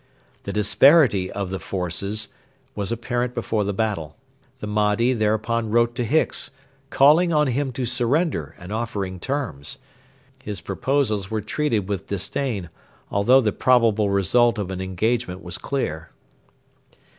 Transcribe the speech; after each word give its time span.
The 0.45 0.51
disparity 0.51 1.31
of 1.31 1.51
the 1.51 1.59
forces 1.59 2.29
was 2.73 2.91
apparent 2.91 3.35
before 3.35 3.63
the 3.63 3.71
battle. 3.71 4.17
The 4.57 4.65
Mahdi 4.65 5.13
thereupon 5.13 5.69
wrote 5.69 5.93
to 5.93 6.03
Hicks, 6.03 6.49
calling 6.89 7.31
on 7.31 7.45
him 7.45 7.71
to 7.73 7.85
surrender 7.85 8.55
and 8.57 8.73
offering 8.73 9.19
terms. 9.19 9.77
His 10.41 10.59
proposals 10.59 11.29
were 11.29 11.39
treated 11.41 11.87
with 11.87 12.07
disdain, 12.07 12.71
although 13.11 13.41
the 13.41 13.53
probable 13.53 14.09
result 14.09 14.57
of 14.57 14.71
an 14.71 14.81
engagement 14.81 15.43
was 15.43 15.59
clear. 15.59 16.09